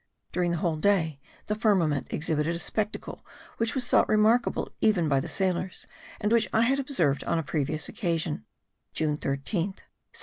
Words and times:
During 0.31 0.49
the 0.49 0.57
whole 0.57 0.77
day 0.77 1.19
the 1.45 1.53
firmament 1.53 2.07
exhibited 2.09 2.55
a 2.55 2.57
spectacle 2.57 3.23
which 3.57 3.75
was 3.75 3.87
thought 3.87 4.09
remarkable 4.09 4.71
even 4.81 5.07
by 5.07 5.19
the 5.19 5.29
sailors 5.29 5.85
and 6.19 6.31
which 6.31 6.47
I 6.51 6.61
had 6.61 6.79
observed 6.79 7.23
on 7.25 7.37
a 7.37 7.43
previous 7.43 7.87
occasion 7.87 8.43
(June 8.95 9.15
13th, 9.15 9.77
1799). 9.77 9.79